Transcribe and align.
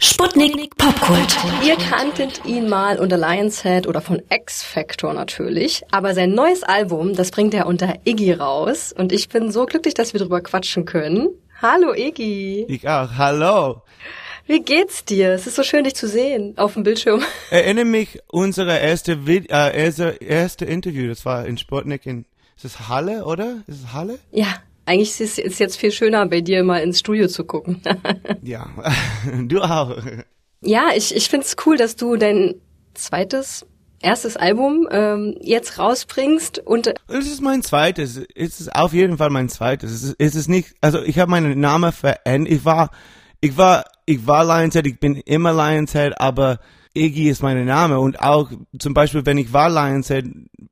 Sputnik 0.00 0.76
Popkult. 0.76 1.36
Ihr 1.64 1.76
kanntet 1.76 2.44
ihn 2.44 2.68
mal 2.68 2.98
unter 2.98 3.16
Lionshead 3.16 3.86
oder 3.86 4.00
von 4.00 4.20
X 4.30 4.62
Factor 4.62 5.14
natürlich, 5.14 5.82
aber 5.90 6.14
sein 6.14 6.32
neues 6.32 6.62
Album, 6.62 7.14
das 7.14 7.30
bringt 7.30 7.54
er 7.54 7.66
unter 7.66 7.94
Iggy 8.04 8.32
raus 8.32 8.92
und 8.96 9.12
ich 9.12 9.28
bin 9.28 9.50
so 9.50 9.64
glücklich, 9.64 9.94
dass 9.94 10.12
wir 10.12 10.20
drüber 10.20 10.42
quatschen 10.42 10.84
können. 10.84 11.28
Hallo 11.62 11.94
Iggy. 11.94 12.66
Ich 12.68 12.86
auch. 12.88 13.12
Hallo. 13.16 13.82
Wie 14.46 14.60
geht's 14.60 15.04
dir? 15.04 15.32
Es 15.32 15.46
ist 15.46 15.56
so 15.56 15.62
schön, 15.62 15.84
dich 15.84 15.94
zu 15.94 16.06
sehen 16.06 16.56
auf 16.58 16.74
dem 16.74 16.82
Bildschirm. 16.82 17.22
Erinnere 17.50 17.84
mich 17.84 18.18
unsere 18.28 18.78
erste, 18.78 19.26
Vid 19.26 19.50
äh, 19.50 19.76
erste, 19.76 20.18
erste 20.20 20.64
Interview, 20.64 21.08
das 21.08 21.24
war 21.24 21.46
in 21.46 21.56
Sputnik 21.56 22.04
in, 22.04 22.26
ist 22.56 22.64
es 22.64 22.88
Halle, 22.88 23.24
oder? 23.24 23.62
Ist 23.66 23.84
es 23.84 23.92
Halle? 23.92 24.18
Ja, 24.32 24.54
eigentlich 24.88 25.20
ist 25.20 25.38
es 25.38 25.58
jetzt 25.58 25.76
viel 25.76 25.92
schöner, 25.92 26.24
bei 26.26 26.40
dir 26.40 26.64
mal 26.64 26.78
ins 26.78 27.00
Studio 27.00 27.28
zu 27.28 27.44
gucken. 27.44 27.82
ja, 28.42 28.68
du 29.46 29.60
auch. 29.60 29.96
Ja, 30.62 30.90
ich, 30.96 31.14
ich 31.14 31.28
finde 31.28 31.46
es 31.46 31.56
cool, 31.66 31.76
dass 31.76 31.94
du 31.94 32.16
dein 32.16 32.54
zweites, 32.94 33.66
erstes 34.00 34.36
Album 34.36 34.88
ähm, 34.90 35.36
jetzt 35.42 35.78
rausbringst 35.78 36.60
und 36.60 36.86
äh, 36.86 36.94
es 37.08 37.26
ist 37.26 37.42
mein 37.42 37.62
zweites. 37.62 38.20
Es 38.34 38.60
ist 38.60 38.74
auf 38.74 38.94
jeden 38.94 39.18
Fall 39.18 39.30
mein 39.30 39.50
zweites. 39.50 39.92
Es 39.92 40.02
ist, 40.02 40.16
es 40.18 40.34
ist 40.34 40.48
nicht, 40.48 40.74
also 40.80 41.02
ich 41.02 41.18
habe 41.18 41.30
meinen 41.30 41.60
Namen 41.60 41.92
verändert. 41.92 42.52
Ich 42.52 42.64
war, 42.64 42.90
ich 43.40 43.56
war, 43.56 43.84
ich 44.06 44.26
war 44.26 44.44
Lionhead, 44.44 44.86
ich 44.86 44.98
bin 44.98 45.16
immer 45.16 45.52
Lionhead, 45.52 46.18
aber 46.18 46.60
Iggy 46.98 47.28
ist 47.28 47.42
mein 47.42 47.64
Name. 47.64 48.00
Und 48.00 48.20
auch 48.20 48.50
zum 48.78 48.94
Beispiel, 48.94 49.24
wenn 49.24 49.38
ich 49.38 49.52
war 49.52 49.70
Lionhead, 49.70 50.26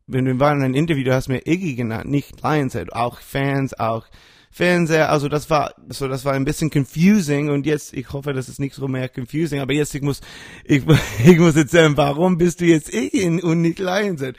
wenn 0.06 0.26
wir 0.26 0.40
waren 0.40 0.58
in 0.58 0.64
einem 0.64 0.74
Interview, 0.74 1.04
du 1.04 1.14
hast 1.14 1.28
mir 1.28 1.46
Iggy 1.46 1.74
genannt, 1.74 2.10
nicht 2.10 2.42
Lionhead, 2.42 2.92
auch 2.92 3.20
Fans, 3.20 3.78
auch 3.78 4.06
Fernseher, 4.50 5.10
also 5.10 5.28
das 5.28 5.50
war, 5.50 5.74
so 5.90 6.08
das 6.08 6.24
war 6.24 6.32
ein 6.32 6.46
bisschen 6.46 6.70
confusing. 6.70 7.50
Und 7.50 7.66
jetzt, 7.66 7.92
ich 7.92 8.12
hoffe, 8.12 8.32
das 8.32 8.48
ist 8.48 8.58
nicht 8.58 8.74
so 8.74 8.88
mehr 8.88 9.10
confusing, 9.14 9.60
aber 9.60 9.74
jetzt 9.74 9.94
ich 9.94 10.02
muss, 10.02 10.20
ich, 10.64 10.82
ich 11.24 11.38
muss 11.38 11.56
jetzt 11.56 11.72
sagen, 11.72 11.96
warum 11.96 12.38
bist 12.38 12.60
du 12.60 12.64
jetzt 12.64 12.92
Iggy 12.92 13.42
und 13.42 13.60
nicht 13.60 13.78
Lionhead? 13.78 14.36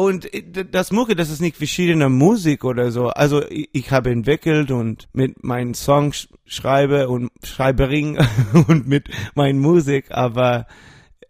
Und 0.00 0.30
das 0.72 0.92
Mucke, 0.92 1.14
das 1.14 1.28
ist 1.28 1.42
nicht 1.42 1.58
verschiedene 1.58 2.08
Musik 2.08 2.64
oder 2.64 2.90
so. 2.90 3.08
Also 3.08 3.42
ich, 3.50 3.90
habe 3.90 4.10
entwickelt 4.10 4.70
und 4.70 5.08
mit 5.12 5.44
meinen 5.44 5.74
Songs 5.74 6.28
schreibe 6.46 7.10
und 7.10 7.30
Schreibering 7.44 8.18
und 8.66 8.88
mit 8.88 9.10
meinen 9.34 9.60
Musik, 9.60 10.06
aber 10.10 10.66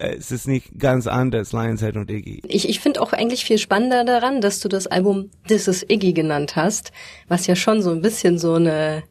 es 0.01 0.31
ist 0.31 0.47
nicht 0.47 0.79
ganz 0.79 1.07
anders, 1.07 1.53
Lionshead 1.53 1.95
und 1.95 2.09
Iggy. 2.09 2.41
Ich, 2.47 2.67
ich 2.67 2.79
finde 2.79 3.01
auch 3.01 3.13
eigentlich 3.13 3.45
viel 3.45 3.57
spannender 3.57 4.03
daran, 4.03 4.41
dass 4.41 4.59
du 4.59 4.67
das 4.67 4.87
Album 4.87 5.29
This 5.47 5.67
is 5.67 5.85
Iggy 5.87 6.13
genannt 6.13 6.55
hast, 6.55 6.91
was 7.27 7.47
ja 7.47 7.55
schon 7.55 7.81
so 7.81 7.91
ein 7.91 8.01
bisschen 8.01 8.37
so 8.37 8.55
eine 8.55 9.03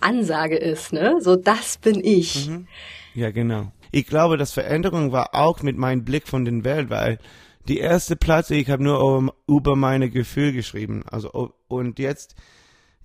Ansage 0.00 0.56
ist, 0.56 0.92
ne? 0.92 1.16
So, 1.20 1.36
das 1.36 1.78
bin 1.78 2.02
ich. 2.04 2.48
Mhm. 2.48 2.66
Ja, 3.14 3.30
genau. 3.30 3.72
Ich 3.92 4.06
glaube, 4.06 4.36
das 4.36 4.52
Veränderung 4.52 5.10
war 5.10 5.34
auch 5.34 5.62
mit 5.62 5.76
meinem 5.76 6.04
Blick 6.04 6.28
von 6.28 6.44
den 6.44 6.64
Welt, 6.64 6.90
weil 6.90 7.18
die 7.66 7.78
erste 7.78 8.14
Platte, 8.14 8.54
ich 8.54 8.70
habe 8.70 8.82
nur 8.82 9.32
über 9.48 9.74
meine 9.74 10.10
Gefühle 10.10 10.52
geschrieben. 10.52 11.02
Also 11.10 11.52
und 11.68 11.98
jetzt, 11.98 12.36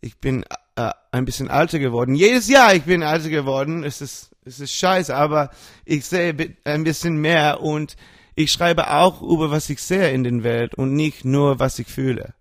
ich 0.02 0.20
bin 0.20 0.44
äh, 0.76 0.92
ein 1.12 1.26
bisschen 1.26 1.50
alter 1.50 1.80
geworden. 1.80 2.16
Jedes 2.16 2.50
Jahr 2.50 2.76
ich 2.76 2.84
bin 2.84 3.04
alter 3.04 3.30
geworden. 3.30 3.84
Es 3.84 4.02
ist 4.02 4.31
es 4.46 4.60
ist 4.60 4.74
scheiße, 4.74 5.16
aber 5.16 5.52
ich 5.86 6.06
sehe 6.06 6.36
ein 6.64 6.84
bisschen 6.84 7.18
mehr 7.18 7.62
und 7.62 7.96
ich 8.36 8.52
schreibe 8.52 8.92
auch 8.92 9.22
über 9.22 9.52
was 9.52 9.70
ich 9.70 9.82
sehe 9.82 10.12
in 10.12 10.24
den 10.24 10.44
Welt 10.44 10.76
und 10.76 10.94
nicht 10.94 11.26
nur 11.26 11.60
was 11.60 11.80
ich 11.80 11.88
fühle. 11.88 12.34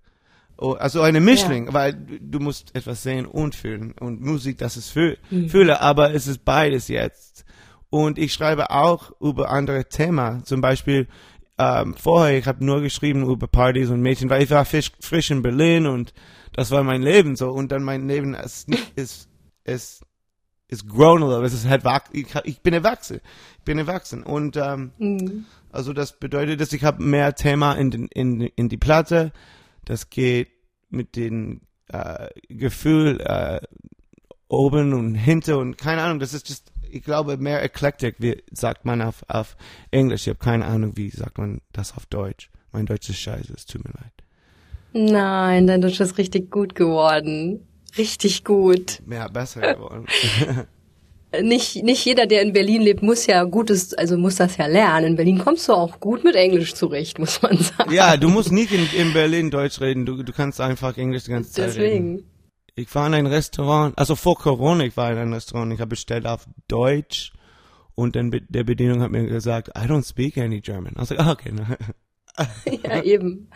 Oh, 0.56 0.72
also 0.72 1.00
eine 1.00 1.20
Mischling, 1.20 1.66
ja. 1.66 1.72
weil 1.72 1.94
du 1.94 2.38
musst 2.38 2.74
etwas 2.74 3.02
sehen 3.02 3.26
und 3.26 3.54
fühlen 3.54 3.92
und 3.98 4.20
Musik, 4.20 4.58
das 4.58 4.76
ist 4.76 4.94
mhm. 4.94 5.48
fühle, 5.48 5.80
aber 5.80 6.14
es 6.14 6.26
ist 6.26 6.44
beides 6.44 6.88
jetzt. 6.88 7.44
Und 7.88 8.18
ich 8.18 8.32
schreibe 8.32 8.70
auch 8.70 9.10
über 9.20 9.50
andere 9.50 9.86
Themen, 9.86 10.44
zum 10.44 10.60
Beispiel 10.60 11.08
ähm, 11.58 11.94
vorher, 11.94 12.38
ich 12.38 12.46
habe 12.46 12.64
nur 12.64 12.82
geschrieben 12.82 13.28
über 13.28 13.46
Partys 13.46 13.90
und 13.90 14.00
Mädchen, 14.00 14.30
weil 14.30 14.42
ich 14.42 14.50
war 14.50 14.64
frisch, 14.64 14.92
frisch 15.00 15.30
in 15.30 15.42
Berlin 15.42 15.86
und 15.86 16.12
das 16.52 16.70
war 16.70 16.82
mein 16.82 17.02
Leben 17.02 17.36
so 17.36 17.48
und 17.50 17.72
dann 17.72 17.82
mein 17.82 18.06
Leben 18.06 18.34
ist, 18.34 18.68
ist, 18.96 19.28
ist 19.64 20.02
ist 20.70 20.88
grown 20.88 21.22
a 21.22 21.26
little. 21.26 21.44
Es 21.44 21.52
ist 21.52 21.68
halt 21.68 21.82
ich, 22.12 22.26
ich 22.44 22.60
bin 22.60 22.74
erwachsen. 22.74 23.20
Ich 23.58 23.64
bin 23.64 23.78
erwachsen. 23.78 24.22
Und 24.22 24.56
ähm, 24.56 24.92
mhm. 24.98 25.44
also 25.72 25.92
das 25.92 26.18
bedeutet, 26.18 26.60
dass 26.60 26.72
ich 26.72 26.84
habe 26.84 27.02
mehr 27.02 27.34
Thema 27.34 27.74
in, 27.74 27.90
den, 27.90 28.06
in, 28.06 28.40
in 28.40 28.68
die 28.68 28.76
Platte. 28.76 29.32
Das 29.84 30.10
geht 30.10 30.48
mit 30.88 31.16
dem 31.16 31.62
äh, 31.88 32.28
Gefühl 32.48 33.20
äh, 33.20 33.60
oben 34.48 34.92
und 34.92 35.16
hinter 35.16 35.58
und 35.58 35.76
keine 35.76 36.02
Ahnung. 36.02 36.20
Das 36.20 36.34
ist 36.34 36.48
just, 36.48 36.72
ich 36.88 37.02
glaube, 37.02 37.36
mehr 37.36 37.62
eclectic, 37.62 38.16
wie 38.18 38.42
sagt 38.52 38.84
man 38.84 39.02
auf, 39.02 39.24
auf 39.28 39.56
Englisch. 39.90 40.22
Ich 40.22 40.28
habe 40.28 40.38
keine 40.38 40.66
Ahnung, 40.66 40.96
wie 40.96 41.10
sagt 41.10 41.38
man 41.38 41.60
das 41.72 41.96
auf 41.96 42.06
Deutsch. 42.06 42.48
Mein 42.72 42.86
Deutsch 42.86 43.08
ist 43.08 43.18
scheiße, 43.18 43.52
es 43.52 43.66
tut 43.66 43.84
mir 43.84 43.92
leid. 43.92 44.12
Nein, 44.92 45.66
dein 45.66 45.80
Deutsch 45.80 46.00
ist 46.00 46.18
richtig 46.18 46.50
gut 46.50 46.76
geworden 46.76 47.66
richtig 47.98 48.44
gut. 48.44 49.00
Ja, 49.10 49.28
besser 49.28 49.74
geworden. 49.74 50.06
nicht, 51.42 51.82
nicht 51.82 52.04
jeder, 52.04 52.26
der 52.26 52.42
in 52.42 52.52
Berlin 52.52 52.82
lebt, 52.82 53.02
muss 53.02 53.26
ja 53.26 53.44
gutes, 53.44 53.94
also 53.94 54.16
muss 54.16 54.36
das 54.36 54.56
ja 54.56 54.66
lernen. 54.66 55.06
In 55.06 55.16
Berlin 55.16 55.38
kommst 55.38 55.68
du 55.68 55.72
auch 55.72 56.00
gut 56.00 56.24
mit 56.24 56.34
Englisch 56.34 56.74
zurecht, 56.74 57.18
muss 57.18 57.40
man 57.42 57.56
sagen. 57.58 57.92
Ja, 57.92 58.16
du 58.16 58.28
musst 58.28 58.52
nicht 58.52 58.72
in, 58.72 58.86
in 58.96 59.12
Berlin 59.12 59.50
Deutsch 59.50 59.80
reden. 59.80 60.06
Du, 60.06 60.22
du 60.22 60.32
kannst 60.32 60.60
einfach 60.60 60.96
Englisch 60.96 61.24
die 61.24 61.30
ganze 61.30 61.52
Zeit 61.52 61.68
Deswegen. 61.68 62.16
reden. 62.16 62.30
Ich 62.74 62.94
war 62.94 63.06
in 63.06 63.14
ein 63.14 63.26
Restaurant, 63.26 63.98
also 63.98 64.16
vor 64.16 64.36
Corona, 64.36 64.84
ich 64.84 64.96
war 64.96 65.10
in 65.12 65.18
einem 65.18 65.32
Restaurant, 65.32 65.72
ich 65.72 65.80
habe 65.80 65.90
bestellt 65.90 66.26
auf 66.26 66.46
Deutsch 66.68 67.32
und 67.94 68.16
dann 68.16 68.30
der 68.48 68.64
Bedienung 68.64 69.02
hat 69.02 69.10
mir 69.10 69.26
gesagt, 69.26 69.68
I 69.76 69.82
don't 69.82 70.08
speak 70.08 70.38
any 70.38 70.60
German. 70.60 70.94
I 70.96 71.00
was 71.00 71.10
like, 71.10 71.20
oh, 71.20 71.30
okay. 71.30 71.52
ja, 72.84 73.02
eben. 73.02 73.48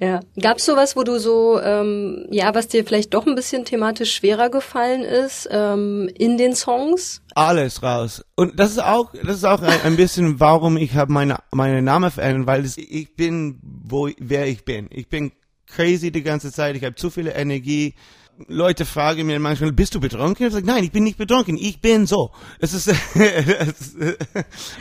Ja. 0.00 0.20
Gab's 0.40 0.64
sowas, 0.64 0.94
wo 0.96 1.02
du 1.02 1.18
so, 1.18 1.60
ähm, 1.60 2.26
ja, 2.30 2.54
was 2.54 2.68
dir 2.68 2.84
vielleicht 2.84 3.14
doch 3.14 3.26
ein 3.26 3.34
bisschen 3.34 3.64
thematisch 3.64 4.14
schwerer 4.14 4.48
gefallen 4.48 5.02
ist 5.02 5.48
ähm, 5.50 6.08
in 6.16 6.38
den 6.38 6.54
Songs? 6.54 7.20
Alles 7.34 7.82
raus. 7.82 8.24
Und 8.36 8.58
das 8.60 8.72
ist 8.72 8.82
auch, 8.82 9.12
das 9.12 9.38
ist 9.38 9.44
auch 9.44 9.60
ein, 9.60 9.80
ein 9.82 9.96
bisschen, 9.96 10.38
warum 10.38 10.76
ich 10.76 10.94
habe 10.94 11.12
meine 11.12 11.38
meine 11.50 11.82
Name 11.82 12.10
verändert, 12.10 12.46
weil 12.46 12.62
das, 12.62 12.78
ich 12.78 13.16
bin, 13.16 13.58
wo 13.62 14.08
wer 14.18 14.46
ich 14.46 14.64
bin. 14.64 14.88
Ich 14.90 15.08
bin 15.08 15.32
crazy 15.66 16.12
die 16.12 16.22
ganze 16.22 16.52
Zeit. 16.52 16.76
Ich 16.76 16.84
habe 16.84 16.94
zu 16.94 17.10
viel 17.10 17.26
Energie. 17.26 17.94
Leute 18.46 18.84
fragen 18.84 19.26
mir 19.26 19.40
manchmal, 19.40 19.72
bist 19.72 19.94
du 19.94 20.00
betrunken? 20.00 20.46
Ich 20.46 20.52
sage, 20.52 20.66
nein, 20.66 20.84
ich 20.84 20.92
bin 20.92 21.02
nicht 21.02 21.18
betrunken, 21.18 21.56
ich 21.56 21.80
bin 21.80 22.06
so. 22.06 22.30
Es 22.60 22.72
ist, 22.72 22.88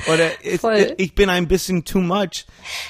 oder 0.08 0.30
es, 0.44 0.94
ich 0.98 1.16
bin 1.16 1.30
ein 1.30 1.48
bisschen 1.48 1.84
too 1.84 2.00
much. 2.00 2.46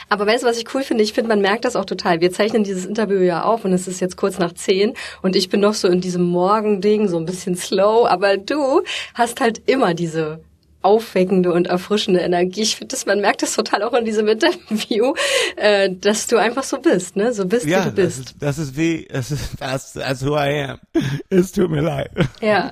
Aber 0.09 0.27
weißt 0.27 0.43
du, 0.43 0.47
was 0.47 0.57
ich 0.57 0.73
cool 0.73 0.83
finde? 0.83 1.03
Ich 1.03 1.13
finde, 1.13 1.29
man 1.29 1.41
merkt 1.41 1.63
das 1.65 1.75
auch 1.75 1.85
total. 1.85 2.19
Wir 2.19 2.31
zeichnen 2.31 2.63
dieses 2.63 2.85
Interview 2.85 3.19
ja 3.19 3.43
auf 3.43 3.63
und 3.63 3.71
es 3.71 3.87
ist 3.87 4.01
jetzt 4.01 4.17
kurz 4.17 4.39
nach 4.39 4.53
zehn 4.53 4.93
und 5.21 5.35
ich 5.35 5.49
bin 5.49 5.61
noch 5.61 5.73
so 5.73 5.87
in 5.87 6.01
diesem 6.01 6.23
Morgending, 6.23 7.07
so 7.07 7.17
ein 7.17 7.25
bisschen 7.25 7.55
slow, 7.55 8.05
aber 8.07 8.37
du 8.37 8.83
hast 9.13 9.39
halt 9.39 9.61
immer 9.67 9.93
diese 9.93 10.41
aufweckende 10.87 11.51
und 11.51 11.67
erfrischende 11.67 12.21
Energie. 12.21 12.61
Ich 12.61 12.77
finde, 12.77 12.95
man 13.05 13.21
merkt 13.21 13.41
das 13.43 13.55
total 13.55 13.83
auch 13.83 13.93
in 13.93 14.05
diesem 14.05 14.27
Interview, 14.27 15.13
äh, 15.55 15.89
dass 15.93 16.27
du 16.27 16.37
einfach 16.37 16.63
so 16.63 16.79
bist, 16.79 17.15
ne? 17.15 17.33
So 17.33 17.45
bist, 17.45 17.65
ja, 17.65 17.81
wie 17.81 17.89
du 17.89 17.95
bist. 17.95 18.19
Das 18.19 18.27
ist, 18.27 18.41
das 18.41 18.57
ist 18.57 18.77
wie, 18.77 19.07
das 19.11 19.31
ist, 19.31 19.49
das, 19.59 19.93
that's 19.93 20.25
who 20.25 20.35
I 20.35 20.63
am. 20.69 20.79
Es 21.29 21.51
tut 21.51 21.69
mir 21.69 21.81
leid. 21.81 22.11
Ja. 22.41 22.71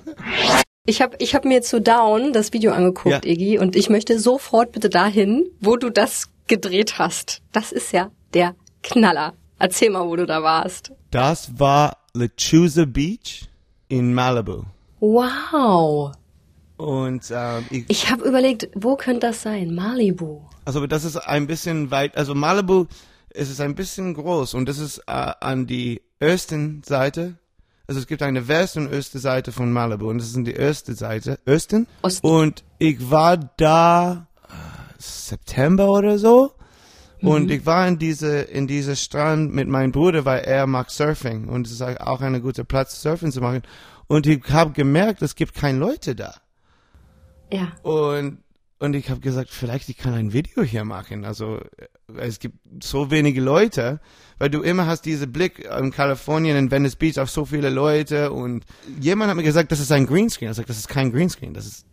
Ich 0.87 1.01
habe 1.01 1.15
ich 1.19 1.35
hab 1.35 1.45
mir 1.45 1.61
zu 1.61 1.81
Down 1.81 2.31
das 2.31 2.53
Video 2.53 2.71
angeguckt, 2.71 3.25
ja. 3.25 3.31
Iggy, 3.31 3.59
und 3.59 3.75
ich 3.75 3.89
möchte 3.89 4.19
sofort 4.19 4.71
bitte 4.71 4.89
dahin, 4.89 5.45
wo 5.59 5.77
du 5.77 5.89
das 5.89 6.29
gedreht 6.47 6.99
hast. 6.99 7.41
Das 7.51 7.71
ist 7.71 7.91
ja 7.91 8.11
der 8.33 8.55
Knaller. 8.83 9.33
Erzähl 9.57 9.89
mal, 9.89 10.07
wo 10.07 10.15
du 10.15 10.25
da 10.25 10.43
warst. 10.43 10.91
Das 11.11 11.59
war 11.59 11.97
Lechuza 12.13 12.85
Beach 12.85 13.49
in 13.87 14.13
Malibu. 14.13 14.63
Wow. 14.99 16.11
Und 16.77 17.31
ähm, 17.31 17.65
ich, 17.69 17.85
ich 17.87 18.11
habe 18.11 18.27
überlegt, 18.27 18.69
wo 18.75 18.95
könnte 18.95 19.27
das 19.27 19.41
sein? 19.41 19.73
Malibu. 19.73 20.41
Also 20.65 20.85
das 20.87 21.03
ist 21.05 21.17
ein 21.17 21.47
bisschen 21.47 21.91
weit. 21.91 22.17
Also 22.17 22.35
Malibu 22.35 22.87
es 23.35 23.49
ist 23.49 23.61
ein 23.61 23.75
bisschen 23.75 24.13
groß 24.13 24.53
und 24.53 24.67
das 24.67 24.79
ist 24.79 24.99
äh, 25.07 25.31
an 25.39 25.67
die 25.67 26.01
Östen 26.21 26.81
Seite. 26.85 27.37
Also 27.87 27.99
es 27.99 28.07
gibt 28.07 28.23
eine 28.23 28.47
West- 28.47 28.77
und 28.77 28.91
Öste 28.91 29.19
Seite 29.19 29.51
von 29.51 29.71
Malibu 29.71 30.09
und 30.09 30.17
das 30.17 30.29
ist 30.29 30.37
die 30.37 30.55
Öste 30.55 30.95
Seite. 30.95 31.39
Östen. 31.45 31.87
Osten. 32.01 32.25
Und 32.25 32.63
ich 32.79 33.11
war 33.11 33.37
da 33.57 34.27
äh, 34.47 34.53
September 34.97 35.89
oder 35.89 36.17
so. 36.17 36.53
Mhm. 37.21 37.27
Und 37.27 37.51
ich 37.51 37.65
war 37.65 37.87
in 37.87 37.99
diese, 37.99 38.41
in 38.41 38.67
diese 38.67 38.95
Strand 38.95 39.53
mit 39.53 39.67
meinem 39.67 39.91
Bruder, 39.91 40.25
weil 40.25 40.39
er 40.39 40.65
mag 40.65 40.89
Surfing. 40.89 41.47
Und 41.47 41.67
es 41.67 41.73
ist 41.73 41.81
auch 41.81 42.21
ein 42.21 42.41
guter 42.41 42.63
Platz, 42.63 43.01
Surfen 43.01 43.31
zu 43.31 43.41
machen. 43.41 43.61
Und 44.07 44.25
ich 44.27 44.43
habe 44.49 44.71
gemerkt, 44.71 45.21
es 45.21 45.35
gibt 45.35 45.53
keine 45.53 45.79
Leute 45.79 46.15
da. 46.15 46.35
Ja. 47.51 47.71
Und, 47.83 48.39
und 48.79 48.95
ich 48.95 49.09
habe 49.09 49.21
gesagt, 49.21 49.49
vielleicht 49.49 49.89
ich 49.89 49.97
kann 49.97 50.13
ein 50.13 50.33
Video 50.33 50.63
hier 50.63 50.83
machen. 50.83 51.25
Also 51.25 51.57
äh, 51.57 52.17
es 52.17 52.39
gibt 52.39 52.57
so 52.83 53.11
wenige 53.11 53.41
Leute, 53.41 53.99
weil 54.37 54.49
du 54.49 54.61
immer 54.61 54.85
hast 54.87 55.03
diese 55.05 55.27
Blick 55.27 55.65
in 55.65 55.91
Kalifornien, 55.91 56.57
in 56.57 56.71
Venice 56.71 56.95
Beach 56.95 57.19
auf 57.19 57.29
so 57.29 57.45
viele 57.45 57.69
Leute 57.69 58.31
und 58.31 58.65
jemand 58.99 59.29
hat 59.29 59.37
mir 59.37 59.43
gesagt, 59.43 59.71
das 59.71 59.79
ist 59.79 59.91
ein 59.91 60.05
Greenscreen. 60.05 60.51
Ich 60.51 60.57
sage, 60.57 60.67
das 60.67 60.77
ist 60.77 60.87
kein 60.87 61.11
Greenscreen, 61.11 61.53
das 61.53 61.65
ist 61.65 61.85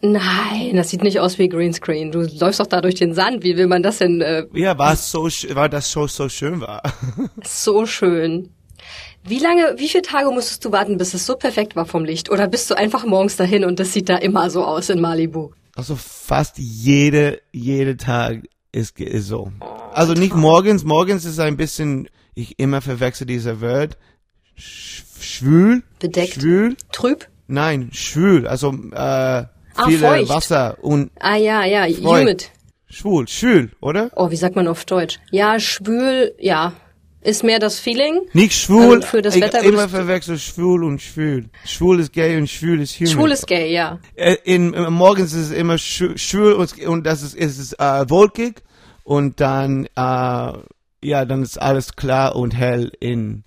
Nein, 0.00 0.76
das 0.76 0.90
sieht 0.90 1.02
nicht 1.02 1.18
aus 1.18 1.38
wie 1.38 1.48
Greenscreen. 1.48 2.12
Du 2.12 2.20
läufst 2.20 2.60
doch 2.60 2.68
da 2.68 2.80
durch 2.80 2.94
den 2.94 3.14
Sand. 3.14 3.42
Wie 3.42 3.56
will 3.56 3.66
man 3.66 3.82
das 3.82 3.98
denn? 3.98 4.20
Äh, 4.20 4.46
Ja, 4.52 4.78
war 4.78 4.92
es 4.92 5.10
so, 5.10 5.24
war 5.24 5.68
das 5.68 5.90
Show 5.90 6.06
so 6.06 6.28
schön 6.28 6.60
war. 6.60 6.82
so 7.44 7.84
schön. 7.84 8.50
Wie 9.24 9.38
lange, 9.38 9.74
wie 9.76 9.88
viele 9.88 10.02
Tage 10.02 10.30
musstest 10.30 10.64
du 10.64 10.72
warten, 10.72 10.96
bis 10.96 11.12
es 11.14 11.26
so 11.26 11.36
perfekt 11.36 11.76
war 11.76 11.84
vom 11.86 12.04
Licht? 12.04 12.30
Oder 12.30 12.48
bist 12.48 12.70
du 12.70 12.74
einfach 12.74 13.04
morgens 13.04 13.36
dahin 13.36 13.64
und 13.64 13.78
das 13.78 13.92
sieht 13.92 14.08
da 14.08 14.16
immer 14.16 14.48
so 14.50 14.64
aus 14.64 14.88
in 14.88 15.00
Malibu? 15.00 15.50
Also 15.76 15.96
fast 15.96 16.58
jede, 16.58 17.40
jede 17.52 17.96
Tag 17.96 18.42
ist, 18.72 18.98
ist 19.00 19.26
so. 19.28 19.52
Also 19.92 20.14
nicht 20.14 20.34
morgens, 20.34 20.84
morgens 20.84 21.24
ist 21.24 21.38
ein 21.40 21.56
bisschen, 21.56 22.08
ich 22.34 22.58
immer 22.58 22.80
verwechsel 22.80 23.26
dieser 23.26 23.60
Wort, 23.60 23.96
sch, 24.56 25.02
schwül. 25.20 25.82
Bedeckt. 25.98 26.34
Schwül. 26.34 26.76
Trüb? 26.92 27.28
Nein, 27.46 27.90
schwül, 27.92 28.46
also 28.46 28.70
äh, 28.92 29.44
viele 29.86 29.98
feucht. 29.98 30.28
Wasser 30.28 30.76
und 30.82 31.10
Ah 31.20 31.36
ja, 31.36 31.64
ja, 31.64 31.84
Feucht. 31.84 32.04
humid. 32.04 32.50
schwul, 32.90 33.26
schwül, 33.28 33.70
oder? 33.80 34.10
Oh, 34.16 34.30
wie 34.30 34.36
sagt 34.36 34.56
man 34.56 34.68
auf 34.68 34.84
Deutsch? 34.84 35.18
Ja, 35.30 35.58
schwül, 35.60 36.34
ja. 36.38 36.72
Ist 37.20 37.42
mehr 37.42 37.58
das 37.58 37.80
Feeling. 37.80 38.20
Nicht 38.32 38.54
schwul, 38.54 39.02
für 39.02 39.22
das 39.22 39.34
ich 39.34 39.42
Wetter 39.42 39.60
immer 39.60 39.78
würdest 39.78 39.92
du- 39.92 39.96
verwechsel 39.98 40.38
schwul 40.38 40.84
und 40.84 41.02
schwül. 41.02 41.50
Schwul 41.64 41.98
ist 42.00 42.12
gay 42.12 42.36
und 42.36 42.48
schwül 42.48 42.80
ist 42.80 42.94
human. 43.00 43.12
Schwul 43.12 43.32
ist 43.32 43.46
gay, 43.46 43.72
ja. 43.72 43.98
Äh, 44.14 44.36
in, 44.44 44.72
in, 44.72 44.92
morgens 44.92 45.32
ist 45.32 45.46
es 45.46 45.50
immer 45.50 45.74
schw- 45.74 46.16
schwül 46.16 46.52
und, 46.52 46.78
und 46.86 47.04
das 47.04 47.22
ist, 47.22 47.34
ist 47.34 47.58
es 47.58 47.72
äh, 47.72 48.08
wolkig 48.08 48.62
und 49.02 49.40
dann 49.40 49.86
äh, 49.86 49.90
ja 49.96 51.24
dann 51.24 51.42
ist 51.42 51.60
alles 51.60 51.96
klar 51.96 52.36
und 52.36 52.54
hell 52.56 52.92
in 53.00 53.42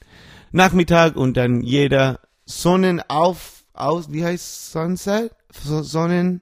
Nachmittag 0.51 1.15
und 1.15 1.37
dann 1.37 1.61
jeder 1.61 2.19
Sonnenauf 2.45 3.63
aus 3.73 4.11
wie 4.11 4.23
heißt 4.23 4.71
Sunset 4.71 5.31
So- 5.63 5.81
Sonnen 5.83 6.41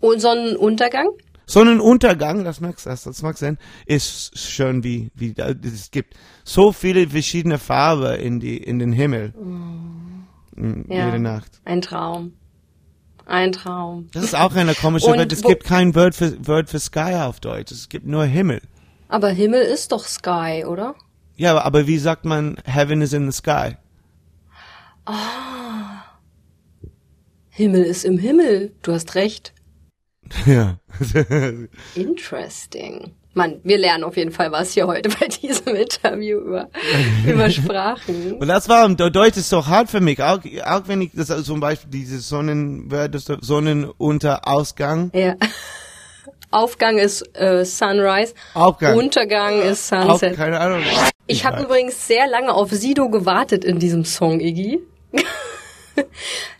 Und 0.00 0.20
Sonnenuntergang? 0.20 1.08
Sonnenuntergang 1.48 2.42
das 2.44 2.60
mag 2.60 2.76
das, 2.82 3.04
das 3.04 3.22
mag 3.22 3.38
sein 3.38 3.56
ist 3.86 4.36
schön 4.38 4.82
wie 4.82 5.10
wie 5.14 5.32
es 5.64 5.90
gibt 5.92 6.14
so 6.44 6.72
viele 6.72 7.08
verschiedene 7.08 7.58
Farben 7.58 8.16
in 8.20 8.40
die 8.40 8.56
in 8.56 8.78
den 8.78 8.92
Himmel 8.92 9.32
Mm, 10.58 10.90
Ja. 10.90 11.06
jede 11.06 11.18
Nacht 11.18 11.60
Ein 11.66 11.82
Traum. 11.82 12.32
Ein 13.26 13.52
Traum. 13.52 14.08
Das 14.12 14.24
ist 14.24 14.34
auch 14.34 14.54
eine 14.54 14.74
komische 14.74 15.06
Wort. 15.08 15.30
Es 15.32 15.42
gibt 15.42 15.64
kein 15.64 15.94
Wort 15.94 16.14
für, 16.14 16.46
Wort 16.46 16.70
für 16.70 16.78
Sky 16.78 17.14
auf 17.16 17.40
Deutsch. 17.40 17.72
Es 17.72 17.88
gibt 17.90 18.06
nur 18.06 18.24
Himmel. 18.24 18.62
Aber 19.08 19.28
Himmel 19.30 19.60
ist 19.62 19.90
doch 19.92 20.04
Sky, 20.06 20.64
oder? 20.66 20.94
Ja, 21.36 21.50
aber- 21.50 21.64
aber 21.66 21.86
wie 21.88 21.98
sagt 21.98 22.24
man, 22.24 22.56
Heaven 22.64 23.02
is 23.02 23.12
in 23.12 23.30
the 23.30 23.36
sky? 23.36 23.76
Himmel 27.50 27.82
ist 27.82 28.04
im 28.04 28.16
Himmel. 28.18 28.72
Du 28.82 28.92
hast 28.92 29.14
recht. 29.14 29.52
Ja. 30.46 30.78
Interesting. 31.94 33.14
Mann, 33.34 33.60
wir 33.64 33.76
lernen 33.76 34.02
auf 34.04 34.16
jeden 34.16 34.30
Fall 34.32 34.50
was 34.50 34.72
hier 34.72 34.86
heute 34.86 35.10
bei 35.10 35.28
diesem 35.28 35.74
Interview 35.74 36.38
über, 36.38 36.68
über 37.26 37.50
Sprachen. 37.50 38.32
Und 38.40 38.48
das 38.48 38.66
war, 38.68 38.88
der 38.88 39.10
Deutsch 39.10 39.36
ist 39.36 39.50
so 39.50 39.66
hart 39.66 39.90
für 39.90 40.00
mich. 40.00 40.22
Auch, 40.22 40.38
auch 40.64 40.82
wenn 40.86 41.02
ich 41.02 41.10
das 41.14 41.30
also 41.30 41.42
zum 41.42 41.60
Beispiel 41.60 41.90
diese 41.90 42.18
Sonnenwörter, 42.18 43.18
so 43.18 43.36
Sonnenuntergausgang, 43.40 45.10
Ja. 45.14 45.36
Aufgang 46.50 46.96
ist 46.96 47.22
äh, 47.36 47.64
Sunrise, 47.64 48.32
Aufgang. 48.54 48.96
Untergang 48.96 49.60
ist 49.60 49.88
Sunset. 49.88 50.36
keine 50.36 50.58
Ahnung. 50.58 50.80
Ich 51.26 51.44
habe 51.44 51.64
übrigens 51.64 52.06
sehr 52.06 52.26
lange 52.28 52.54
auf 52.54 52.70
Sido 52.70 53.10
gewartet 53.10 53.64
in 53.64 53.78
diesem 53.78 54.04
Song, 54.04 54.40
Iggy. 54.40 54.80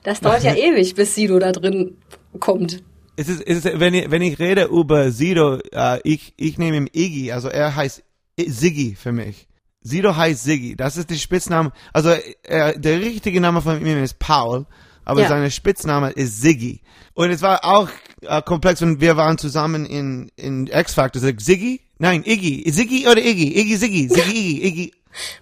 Das 0.03 0.21
dauert 0.21 0.45
ja 0.45 0.55
ewig, 0.57 0.95
bis 0.95 1.15
Sido 1.15 1.39
da 1.39 1.53
drin 1.53 1.99
kommt. 2.41 2.83
Es 3.17 3.29
ist, 3.29 3.41
es 3.47 3.65
ist, 3.65 3.81
wenn 3.81 3.95
ich, 3.95 4.11
wenn 4.11 4.23
ich 4.23 4.39
rede 4.39 4.65
über 4.65 5.11
Sido, 5.11 5.59
äh, 5.73 6.01
ich, 6.05 6.35
ich 6.37 6.59
nehme 6.59 6.77
ihm 6.77 6.89
Iggy, 6.93 7.33
also 7.33 7.49
er 7.49 7.75
heißt 7.75 8.03
I- 8.39 8.51
Siggy 8.51 8.95
für 8.95 9.13
mich. 9.13 9.47
Sido 9.81 10.15
heißt 10.17 10.43
Siggy, 10.45 10.77
das 10.77 10.97
ist 10.97 11.09
der 11.11 11.15
Spitzname, 11.17 11.73
also 11.93 12.11
äh, 12.43 12.79
der 12.79 13.01
richtige 13.01 13.41
Name 13.41 13.63
von 13.63 13.81
ihm 13.85 14.03
ist 14.03 14.19
Paul, 14.19 14.67
aber 15.05 15.23
Ja. 15.23 15.29
seine 15.29 15.51
Spitzname 15.51 16.11
ist 16.11 16.43
Siggy. 16.43 16.81
Und 17.15 17.31
es 17.31 17.41
war 17.41 17.65
auch 17.65 17.89
äh, 18.23 18.43
komplex 18.43 18.83
und 18.83 19.01
wir 19.01 19.17
waren 19.17 19.39
zusammen 19.39 19.87
in, 19.87 20.31
in 20.37 20.67
X-Factor, 20.67 21.23
sag 21.23 21.41
Siggy? 21.41 21.81
Nein, 21.99 22.23
Iggy. 22.27 22.71
Siggy 22.71 23.07
oder 23.09 23.25
Iggy? 23.25 23.59
Iggy, 23.59 23.77
Siggy, 23.77 24.09
Siggy, 24.11 24.31
Iggy, 24.31 24.67
Iggy. 24.67 24.93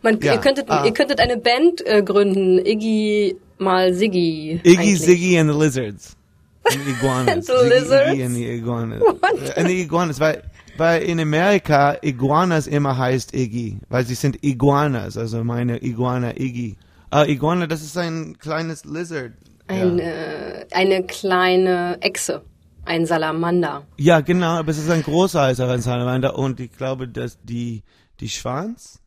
Man, 0.03 0.21
Ja, 0.21 0.35
ihr, 0.35 0.39
könntet, 0.41 0.71
ah. 0.71 0.85
ihr 0.85 0.93
könntet 0.93 1.19
eine 1.19 1.39
Band 1.39 1.85
äh, 1.87 2.03
gründen, 2.05 2.65
Iggy 2.65 3.35
mal 3.59 3.93
Siggy. 3.95 4.61
Iggy, 4.63 4.79
eigentlich. 4.79 5.01
Siggy 5.01 5.39
and 5.39 5.51
the 5.51 5.59
Lizards. 5.59 6.17
The 6.71 8.55
Iguanas. 8.59 9.01
What? 9.01 9.59
And 9.59 9.69
the 9.69 9.81
Iguanas, 9.83 10.19
weil, 10.21 10.43
weil 10.77 11.03
in 11.03 11.21
Amerika 11.21 11.97
Iguanas 12.03 12.67
immer 12.67 12.97
heißt 12.97 13.35
Iggy, 13.35 13.79
weil 13.89 14.05
sie 14.07 14.15
sind 14.15 14.43
Iguanas, 14.43 15.17
also 15.17 15.45
meine 15.45 15.83
Iguana 15.83 16.33
Iggy. 16.39 16.77
Ah, 17.11 17.25
Iguana, 17.27 17.67
das 17.67 17.83
ist 17.83 17.97
ein 17.97 18.39
kleines 18.39 18.85
Lizard. 18.85 19.33
Ein, 19.69 19.99
ja. 19.99 20.05
äh, 20.05 20.67
eine 20.73 21.05
kleine 21.05 21.99
Echse. 22.01 22.43
Ein 22.87 23.07
Salamander. 23.07 23.87
ja, 23.97 24.21
genau, 24.21 24.59
aber 24.59 24.71
es 24.71 24.79
ist 24.79 24.91
ein 24.91 25.03
großer 25.03 25.41
ein 25.43 25.81
Salamander 25.81 26.39
und 26.39 26.61
ich 26.61 26.71
glaube, 26.77 27.09
dass 27.09 27.39
die, 27.43 27.83
die 28.21 28.29
Schwanz, 28.29 29.01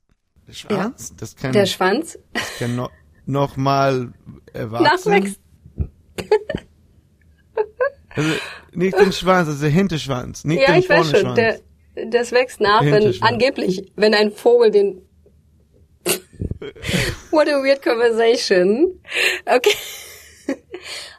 der 0.47 0.53
Schwanz, 0.53 1.13
das 1.15 1.35
kann, 1.35 1.51
Der 1.51 1.65
Schwanz 1.67 2.17
kann 2.57 2.75
noch, 2.75 2.89
noch 3.27 3.55
mal 3.57 4.13
erwachsen. 4.53 5.11
nachwächst. 5.11 5.39
Also 8.17 8.29
nicht 8.73 8.99
den 8.99 9.13
Schwanz, 9.13 9.47
also 9.47 9.61
der 9.61 9.69
Hinterschwanz, 9.69 10.43
nicht 10.43 10.61
Ja, 10.61 10.73
den 10.73 10.79
ich 10.79 10.89
weiß 10.89 11.11
schon. 11.11 11.35
Der, 11.35 11.59
das 12.09 12.31
wächst 12.31 12.59
nach, 12.59 12.83
wenn 12.83 13.13
angeblich, 13.21 13.91
wenn 13.95 14.13
ein 14.13 14.31
Vogel 14.31 14.71
den. 14.71 15.01
What 17.31 17.47
a 17.47 17.63
weird 17.63 17.81
conversation. 17.83 18.99
Okay. 19.45 19.73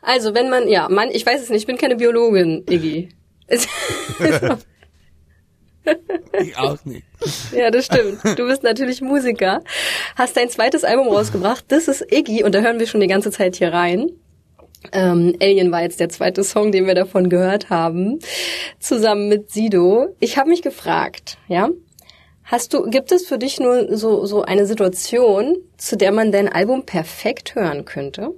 Also, 0.03 0.35
wenn 0.35 0.49
man, 0.49 0.69
ja, 0.69 0.89
man, 0.89 1.11
ich 1.11 1.25
weiß 1.27 1.43
es 1.43 1.51
nicht, 1.51 1.61
ich 1.61 1.67
bin 1.67 1.77
keine 1.77 1.97
Biologin, 1.97 2.65
Iggy. 2.69 3.11
Ich 6.41 6.57
auch 6.59 6.77
nicht. 6.85 7.07
ja, 7.53 7.71
das 7.71 7.87
stimmt. 7.87 8.23
Du 8.39 8.47
bist 8.47 8.63
natürlich 8.63 9.01
Musiker. 9.01 9.63
Hast 10.17 10.37
dein 10.37 10.51
zweites 10.51 10.85
Album 10.85 11.09
rausgebracht. 11.09 11.65
Das 11.69 11.89
ist 11.89 12.13
Iggy 12.13 12.45
und 12.45 12.55
da 12.55 12.61
hören 12.61 12.79
wir 12.79 12.87
schon 12.87 13.01
die 13.01 13.07
ganze 13.07 13.31
Zeit 13.31 13.57
hier 13.57 13.73
rein. 13.73 14.11
Ähm, 14.93 15.35
Alien 15.41 15.73
war 15.73 15.83
jetzt 15.83 16.01
der 16.01 16.09
zweite 16.09 16.45
Song, 16.45 16.73
den 16.73 16.87
wir 16.87 16.95
davon 16.95 17.29
gehört 17.29 17.69
haben, 17.71 18.19
zusammen 18.79 19.29
mit 19.29 19.51
Sido. 19.51 20.15
Ich 20.21 20.39
habe 20.39 20.49
mich 20.49 20.63
gefragt, 20.63 21.39
ja, 21.49 21.69
hast 22.45 22.75
du, 22.75 22.89
gibt 22.89 23.13
es 23.13 23.27
für 23.27 23.39
dich 23.39 23.61
nur 23.61 23.97
so 23.97 24.25
so 24.25 24.43
eine 24.43 24.67
Situation, 24.67 25.57
zu 25.77 25.97
der 25.97 26.13
man 26.13 26.33
dein 26.33 26.49
Album 26.49 26.87
perfekt 26.87 27.55
hören 27.55 27.85
könnte? 27.85 28.31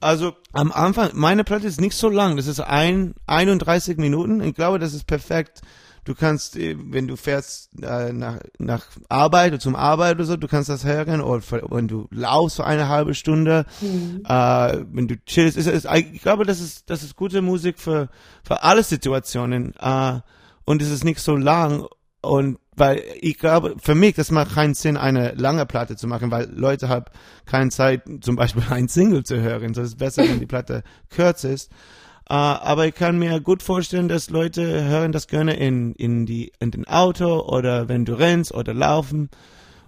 Also 0.00 0.32
am 0.52 0.72
Anfang, 0.72 1.10
meine 1.14 1.44
Platte 1.44 1.68
ist 1.68 1.80
nicht 1.80 1.96
so 1.96 2.08
lang, 2.08 2.36
das 2.36 2.48
ist 2.48 2.58
ein, 2.58 3.14
31 3.26 3.98
Minuten. 3.98 4.42
Ich 4.42 4.54
glaube, 4.54 4.80
das 4.80 4.94
ist 4.94 5.06
perfekt. 5.06 5.60
Du 6.04 6.14
kannst, 6.14 6.56
äh, 6.56 6.76
wenn 6.78 7.06
du 7.06 7.16
fährst 7.16 7.70
äh, 7.80 8.12
nach, 8.12 8.40
nach 8.58 8.86
Arbeit 9.08 9.52
oder 9.52 9.60
zum 9.60 9.76
Arbeit 9.76 10.16
oder 10.16 10.24
so, 10.24 10.36
du 10.36 10.48
kannst 10.48 10.68
das 10.68 10.84
hören. 10.84 11.20
Oder 11.20 11.42
wenn 11.70 11.88
du 11.88 12.08
laufst 12.10 12.56
für 12.56 12.64
eine 12.64 12.88
halbe 12.88 13.14
Stunde, 13.14 13.66
äh, 13.80 14.84
wenn 14.90 15.08
du 15.08 15.16
chillst. 15.24 15.56
Ist, 15.56 15.66
ist, 15.66 15.86
ich 15.94 16.22
glaube, 16.22 16.44
das 16.44 16.60
ist, 16.60 16.90
das 16.90 17.02
ist 17.02 17.16
gute 17.16 17.42
Musik 17.42 17.78
für, 17.78 18.08
für 18.42 18.62
alle 18.62 18.82
Situationen. 18.82 19.74
Äh, 19.78 20.20
und 20.64 20.82
es 20.82 20.90
ist 20.90 21.04
nicht 21.04 21.20
so 21.20 21.36
lang. 21.36 21.86
Und 22.20 22.58
weil 22.74 23.02
ich 23.20 23.38
glaube, 23.38 23.76
für 23.78 23.94
mich, 23.94 24.14
das 24.14 24.30
macht 24.30 24.54
keinen 24.54 24.74
Sinn, 24.74 24.96
eine 24.96 25.32
lange 25.32 25.66
Platte 25.66 25.96
zu 25.96 26.06
machen, 26.06 26.30
weil 26.30 26.50
Leute 26.50 26.88
haben 26.88 27.04
keine 27.44 27.70
Zeit, 27.70 28.02
zum 28.22 28.36
Beispiel 28.36 28.64
ein 28.70 28.88
Single 28.88 29.24
zu 29.24 29.40
hören. 29.40 29.74
So 29.74 29.82
ist 29.82 29.88
es 29.88 29.96
besser, 29.96 30.22
wenn 30.22 30.40
die 30.40 30.46
Platte 30.46 30.82
kürzer 31.10 31.50
ist. 31.50 31.70
Äh, 32.28 32.34
aber 32.34 32.86
ich 32.86 32.94
kann 32.94 33.18
mir 33.18 33.40
gut 33.40 33.62
vorstellen, 33.62 34.08
dass 34.08 34.30
Leute 34.30 34.84
hören 34.84 35.12
das 35.12 35.26
gerne 35.26 35.54
in, 35.56 35.94
in 35.94 36.26
die, 36.26 36.52
in 36.60 36.70
den 36.70 36.86
Auto 36.86 37.40
oder 37.40 37.88
wenn 37.88 38.04
du 38.04 38.14
rennst 38.14 38.54
oder 38.54 38.74
laufen 38.74 39.30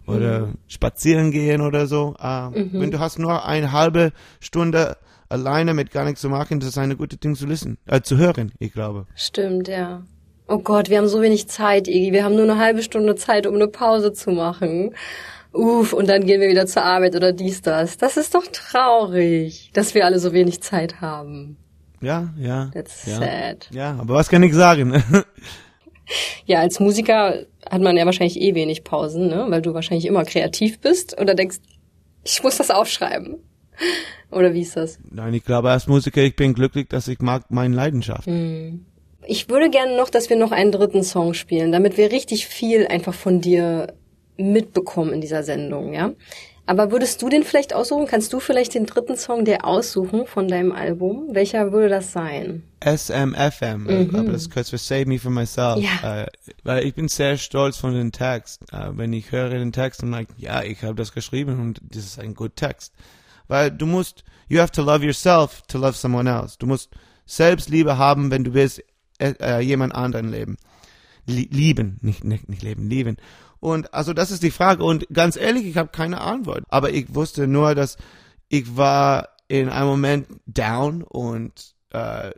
oder 0.07 0.49
spazieren 0.69 1.31
gehen 1.31 1.61
oder 1.61 1.87
so. 1.87 2.15
Äh, 2.19 2.51
Wenn 2.73 2.91
du 2.91 2.99
hast 2.99 3.19
nur 3.19 3.47
eine 3.47 3.73
halbe 3.73 4.13
Stunde 4.41 4.97
alleine 5.29 5.75
mit 5.75 5.91
gar 5.91 6.05
nichts 6.05 6.21
zu 6.21 6.29
machen, 6.29 6.61
das 6.61 6.71
ist 6.71 6.79
eine 6.79 6.97
gute 6.97 7.17
Ding 7.17 7.35
zu 7.35 7.47
listen, 7.47 7.79
äh, 7.87 8.03
zu 8.03 8.19
hören, 8.19 8.53
ich 8.59 8.73
glaube. 8.73 9.07
Stimmt, 9.15 9.69
ja. 9.69 10.03
Oh 10.47 10.59
Gott, 10.59 10.91
wir 10.91 10.99
haben 10.99 11.09
so 11.09 11.23
wenig 11.23 11.49
Zeit, 11.49 11.89
Iggy. 11.89 12.13
Wir 12.13 12.25
haben 12.25 12.35
nur 12.35 12.45
eine 12.45 12.59
halbe 12.59 12.83
Stunde 12.83 13.15
Zeit, 13.17 13.47
um 13.47 13.55
eine 13.55 13.69
Pause 13.69 14.13
zu 14.13 14.31
machen. 14.31 14.95
Uff, 15.53 15.93
und 15.93 16.09
dann 16.09 16.27
gehen 16.27 16.41
wir 16.41 16.49
wieder 16.51 16.67
zur 16.67 16.85
Arbeit 16.85 17.17
oder 17.17 17.33
dies, 17.33 17.63
das. 17.63 17.97
Das 17.97 18.19
ist 18.19 18.35
doch 18.35 18.47
traurig, 18.53 19.71
dass 19.73 19.95
wir 19.95 20.05
alle 20.05 20.19
so 20.19 20.33
wenig 20.33 20.61
Zeit 20.61 21.01
haben. 21.01 21.57
Ja, 22.05 22.33
ja. 22.39 22.71
That's 22.73 23.07
ja. 23.07 23.19
sad. 23.19 23.69
Ja, 23.73 23.97
aber 23.99 24.15
was 24.15 24.29
kann 24.29 24.43
ich 24.43 24.55
sagen? 24.55 25.03
Ja, 26.45 26.61
als 26.61 26.81
Musiker 26.81 27.47
hat 27.69 27.81
man 27.81 27.97
ja 27.97 28.05
wahrscheinlich 28.05 28.39
eh 28.39 28.55
wenig 28.55 28.85
Pausen, 28.85 29.29
ne? 29.29 29.47
Weil 29.49 29.63
du 29.63 29.73
wahrscheinlich 29.73 30.07
immer 30.07 30.25
kreativ 30.25 30.79
bist 30.81 31.19
oder 31.19 31.35
denkst, 31.35 31.59
ich 32.25 32.43
muss 32.43 32.59
das 32.59 32.71
aufschreiben. 32.71 33.39
Oder 34.31 34.53
wie 34.53 34.63
ist 34.63 34.77
das? 34.77 34.99
Nein, 35.11 35.35
ich 35.35 35.45
glaube, 35.45 35.71
als 35.71 35.87
Musiker, 35.87 36.23
ich 36.23 36.35
bin 36.35 36.55
glücklich, 36.55 36.89
dass 36.89 37.09
ich 37.09 37.21
mag 37.21 37.51
meine 37.51 37.75
Leidenschaft. 37.75 38.27
Hm. 38.27 38.85
Ich 39.27 39.49
würde 39.49 39.71
gerne 39.71 39.97
noch, 39.97 40.11
dass 40.11 40.29
wir 40.29 40.37
noch 40.37 40.53
einen 40.53 40.73
dritten 40.73 41.03
Song 41.03 41.35
spielen, 41.35 41.73
damit 41.73 41.97
wir 41.97 42.11
richtig 42.11 42.47
viel 42.47 42.87
einfach 42.87 43.15
von 43.15 43.41
dir 43.41 43.95
mitbekommen 44.37 45.13
in 45.13 45.21
dieser 45.21 45.43
Sendung, 45.45 45.93
ja? 45.93 46.13
Aber 46.67 46.91
würdest 46.91 47.21
du 47.21 47.29
den 47.29 47.43
vielleicht 47.43 47.75
aussuchen? 47.75 48.07
Kannst 48.07 48.33
du 48.33 48.41
vielleicht 48.41 48.75
den 48.75 48.87
dritten 48.87 49.17
Song 49.17 49.45
dir 49.45 49.67
aussuchen 49.67 50.27
von 50.27 50.49
deinem 50.49 50.73
Album? 50.73 51.29
Welcher 51.33 51.73
würde 51.73 51.91
das 51.91 52.13
sein? 52.13 52.63
SMFM, 52.83 53.83
mhm. 53.85 54.15
aber 54.15 54.33
das 54.33 54.49
kurz 54.49 54.71
für 54.71 54.79
Save 54.79 55.07
Me 55.07 55.19
From 55.19 55.35
Myself. 55.35 55.83
Ja. 55.83 56.23
Äh, 56.23 56.27
weil 56.63 56.85
ich 56.85 56.95
bin 56.95 57.09
sehr 57.09 57.37
stolz 57.37 57.77
von 57.77 57.93
dem 57.93 58.13
Text. 58.13 58.63
Äh, 58.73 58.91
wenn 58.93 59.13
ich 59.13 59.31
höre 59.31 59.51
den 59.51 59.73
Text 59.73 60.03
und 60.03 60.13
like, 60.13 60.29
ja, 60.39 60.63
ich 60.63 60.83
habe 60.83 60.95
das 60.95 61.13
geschrieben 61.13 61.61
und 61.61 61.81
das 61.83 62.05
ist 62.05 62.19
ein 62.19 62.35
guter 62.35 62.55
Text. 62.55 62.95
Weil 63.47 63.71
du 63.71 63.85
musst, 63.85 64.25
you 64.49 64.59
have 64.59 64.73
to 64.73 64.83
love 64.83 65.05
yourself 65.05 65.63
to 65.69 65.77
love 65.77 65.93
someone 65.93 66.31
else. 66.31 66.57
Du 66.59 66.67
musst 66.67 66.91
Selbstliebe 67.27 67.99
haben, 67.99 68.31
wenn 68.31 68.45
du 68.45 68.55
willst 68.55 68.83
äh, 69.19 69.35
äh 69.39 69.61
jemand 69.61 69.95
anderen 69.95 70.31
leben. 70.31 70.57
Lieben, 71.27 71.99
nicht, 72.03 72.25
nicht, 72.25 72.49
nicht 72.49 72.63
leben, 72.63 72.89
lieben. 72.89 73.17
Und 73.65 73.95
also 73.95 74.13
das 74.13 74.31
ist 74.31 74.43
die 74.43 74.51
Frage. 74.51 74.85
Und 74.85 75.07
ganz 75.11 75.37
ehrlich, 75.37 75.65
ich 75.65 75.79
habe 75.79 75.89
keine 75.89 76.21
Antwort. 76.21 76.65
Aber 76.69 76.93
ich 76.93 77.15
wusste 77.15 77.47
nur, 77.47 77.75
dass 77.75 77.97
ich 78.51 78.77
war 78.77 79.31
in 79.49 79.71
einem 79.71 79.89
Moment 79.89 80.27
down 80.45 81.03
und 81.03 81.75
äh, 81.89 82.33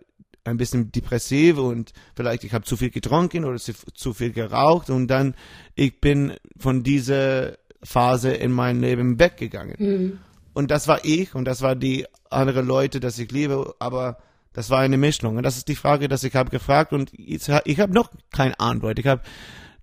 ein 0.45 0.57
bisschen 0.57 0.93
depressiv 0.93 1.59
und 1.59 1.93
vielleicht 2.15 2.45
ich 2.45 2.55
habe 2.55 2.65
zu 2.65 2.77
viel 2.77 2.91
getrunken 2.91 3.45
oder 3.45 3.59
zu, 3.59 4.15
viel 4.15 4.31
geraucht 4.31 4.89
und 4.89 5.09
dann 5.09 5.35
ich 5.75 6.01
bin 6.01 6.35
von 6.57 6.85
dieser 6.85 7.57
Phase 7.83 8.31
in 8.31 8.53
mein 8.53 8.81
Leben 8.81 9.19
weggegangen. 9.19 9.75
Mhm. 9.79 10.19
Und 10.55 10.71
das 10.71 10.87
war 10.87 11.05
ich 11.05 11.35
und 11.35 11.45
das 11.45 11.61
war 11.61 11.75
die 11.75 12.07
andere 12.31 12.63
Leute, 12.63 13.01
dass 13.01 13.19
ich 13.19 13.33
liebe, 13.33 13.75
aber 13.81 14.19
das 14.53 14.71
war 14.71 14.79
eine 14.79 14.97
Mischung. 14.97 15.39
Und 15.39 15.43
das 15.43 15.57
ist 15.57 15.67
die 15.67 15.75
Frage, 15.75 16.07
dass 16.07 16.23
ich 16.23 16.37
habe 16.37 16.51
gefragt 16.51 16.93
und 16.93 17.11
ich, 17.13 17.49
ich 17.65 17.81
habe 17.81 17.93
noch 17.93 18.13
keine 18.31 18.61
Antwort. 18.61 19.01
Ich 19.01 19.09
habe 19.09 19.23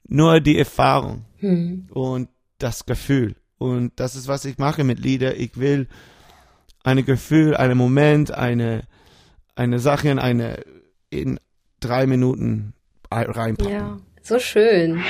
nur 0.08 0.40
die 0.40 0.58
Erfahrung 0.58 1.26
hm. 1.38 1.88
und 1.92 2.30
das 2.58 2.86
Gefühl. 2.86 3.36
Und 3.58 3.94
das 3.96 4.16
ist, 4.16 4.28
was 4.28 4.46
ich 4.46 4.58
mache 4.58 4.84
mit 4.84 5.00
Lieder. 5.00 5.38
Ich 5.38 5.58
will 5.58 5.88
ein 6.84 7.06
Gefühl, 7.06 7.56
einen 7.56 7.78
Moment, 7.78 8.32
eine, 8.32 8.84
eine 9.56 9.80
Sache 9.80 10.10
in 10.10 10.20
eine, 10.20 10.64
in 11.10 11.40
drei 11.80 12.08
Minuten 12.08 12.74
reinpacken. 13.10 13.74
Ja, 13.74 13.98
so 14.22 14.40
schön. 14.40 15.04